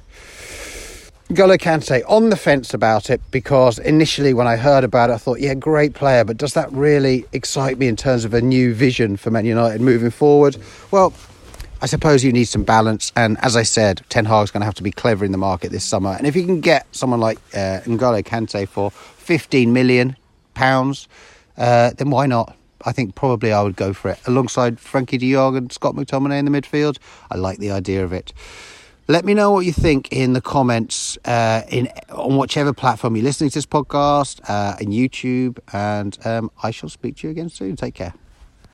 N'Golo 1.32 1.58
Kante 1.58 2.04
on 2.10 2.30
the 2.30 2.36
fence 2.36 2.74
about 2.74 3.10
it 3.10 3.22
because 3.32 3.80
initially 3.80 4.34
when 4.34 4.48
I 4.48 4.58
heard 4.58 4.84
about 4.84 5.10
it, 5.10 5.14
I 5.14 5.18
thought, 5.18 5.40
yeah, 5.40 5.54
great 5.54 5.94
player, 5.94 6.26
but 6.26 6.36
does 6.36 6.56
that 6.56 6.70
really 6.74 7.24
excite 7.32 7.78
me 7.78 7.88
in 7.88 7.96
terms 7.96 8.26
of 8.26 8.34
a 8.34 8.42
new 8.42 8.74
vision 8.74 9.16
for 9.16 9.32
Man 9.32 9.46
United 9.46 9.80
moving 9.80 10.12
forward? 10.12 10.58
Well, 10.92 11.14
I 11.82 11.86
suppose 11.86 12.26
you 12.26 12.34
need 12.34 12.50
some 12.50 12.64
balance, 12.64 13.14
and 13.16 13.38
as 13.40 13.56
I 13.56 13.64
said, 13.64 14.02
Ten 14.10 14.26
Hag's 14.26 14.52
going 14.52 14.60
to 14.60 14.66
have 14.66 14.76
to 14.76 14.84
be 14.84 14.92
clever 14.92 15.24
in 15.24 15.32
the 15.32 15.38
market 15.38 15.72
this 15.72 15.86
summer. 15.86 16.10
And 16.18 16.28
if 16.28 16.36
you 16.36 16.46
can 16.46 16.60
get 16.60 16.86
someone 16.94 17.22
like 17.22 17.38
uh, 17.54 17.80
N'Golo 17.86 18.22
Kante 18.26 18.68
for 18.68 18.92
15 18.92 19.72
million 19.72 20.18
pounds, 20.54 21.08
uh, 21.58 21.92
then 21.92 22.10
why 22.10 22.26
not? 22.26 22.58
I 22.84 22.92
think 22.92 23.16
probably 23.16 23.54
I 23.54 23.62
would 23.62 23.78
go 23.78 23.94
for 23.94 24.12
it 24.12 24.20
alongside 24.28 24.80
Frenkie 24.80 25.18
De 25.18 25.32
Jong 25.32 25.56
and 25.56 25.72
Scott 25.72 25.96
McTominay 25.96 26.40
in 26.40 26.46
the 26.46 26.52
midfield. 26.52 26.98
I 27.32 27.38
like 27.38 27.60
the 27.60 27.72
idea 27.72 28.04
of 28.04 28.12
it. 28.12 28.34
Let 29.12 29.26
me 29.26 29.34
know 29.34 29.52
what 29.52 29.66
you 29.66 29.74
think 29.74 30.14
in 30.14 30.32
the 30.32 30.40
comments 30.40 31.18
uh, 31.26 31.64
in 31.68 31.90
on 32.12 32.38
whichever 32.38 32.72
platform 32.72 33.18
you're 33.18 33.26
listening 33.26 33.50
to 33.50 33.56
this 33.56 33.66
podcast, 33.66 34.40
uh, 34.48 34.78
in 34.80 34.92
YouTube, 34.92 35.60
and 35.74 36.18
um, 36.26 36.50
I 36.64 36.72
shall 36.72 36.88
speak 36.88 37.18
to 37.18 37.28
you 37.28 37.32
again 37.32 37.50
soon. 37.50 37.76
Take 37.76 37.96
care. 37.96 38.14